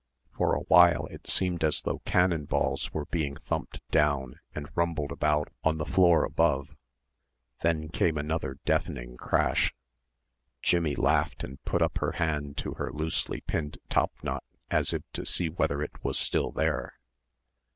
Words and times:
For 0.31 0.55
a 0.55 0.61
while 0.61 1.05
it 1.11 1.29
seemed 1.29 1.63
as 1.63 1.83
though 1.83 1.99
cannon 2.05 2.45
balls 2.45 2.91
were 2.91 3.05
being 3.05 3.35
thumped 3.35 3.87
down 3.91 4.39
and 4.55 4.75
rumbled 4.75 5.11
about 5.11 5.49
on 5.63 5.77
the 5.77 5.85
floor 5.85 6.23
above; 6.25 6.75
then 7.61 7.87
came 7.89 8.17
another 8.17 8.57
deafening 8.65 9.15
crash. 9.15 9.75
Jimmie 10.63 10.95
laughed 10.95 11.43
and 11.43 11.63
put 11.65 11.83
up 11.83 11.99
her 11.99 12.13
hand 12.13 12.57
to 12.57 12.71
her 12.79 12.91
loosely 12.91 13.41
pinned 13.41 13.77
top 13.91 14.11
knot 14.23 14.43
as 14.71 14.91
if 14.91 15.03
to 15.13 15.23
see 15.23 15.49
whether 15.49 15.83
it 15.83 16.03
was 16.03 16.17
still 16.17 16.49
there. 16.51 16.97